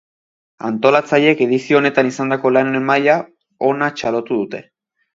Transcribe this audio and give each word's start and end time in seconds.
Antolatzaileek 0.69 1.43
edizio 1.47 1.79
honetan 1.81 2.11
izandako 2.13 2.55
lanen 2.57 2.91
maila 2.91 3.21
ona 3.73 3.95
txalotu 4.01 4.43
dute. 4.45 4.69